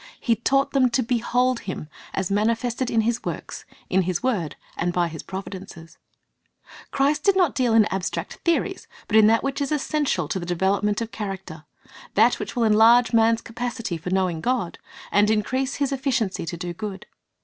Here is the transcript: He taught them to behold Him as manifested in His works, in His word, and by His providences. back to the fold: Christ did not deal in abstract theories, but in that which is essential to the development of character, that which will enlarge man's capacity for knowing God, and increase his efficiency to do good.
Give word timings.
He 0.19 0.35
taught 0.35 0.71
them 0.71 0.89
to 0.89 1.03
behold 1.03 1.59
Him 1.69 1.87
as 2.15 2.31
manifested 2.31 2.89
in 2.89 3.01
His 3.01 3.23
works, 3.23 3.65
in 3.87 4.01
His 4.01 4.23
word, 4.23 4.55
and 4.75 4.91
by 4.91 5.07
His 5.07 5.21
providences. 5.21 5.95
back 5.95 5.97
to 5.97 6.53
the 6.55 6.57
fold: 6.57 6.87
Christ 6.91 7.23
did 7.23 7.35
not 7.35 7.53
deal 7.53 7.75
in 7.75 7.85
abstract 7.91 8.39
theories, 8.43 8.87
but 9.07 9.15
in 9.15 9.27
that 9.27 9.43
which 9.43 9.61
is 9.61 9.71
essential 9.71 10.27
to 10.29 10.39
the 10.39 10.45
development 10.47 11.01
of 11.01 11.11
character, 11.11 11.65
that 12.15 12.39
which 12.39 12.55
will 12.55 12.63
enlarge 12.63 13.13
man's 13.13 13.41
capacity 13.41 13.95
for 13.95 14.09
knowing 14.09 14.41
God, 14.41 14.79
and 15.11 15.29
increase 15.29 15.75
his 15.75 15.91
efficiency 15.91 16.47
to 16.47 16.57
do 16.57 16.73
good. 16.73 17.05